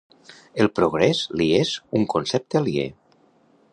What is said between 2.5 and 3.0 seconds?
aliè.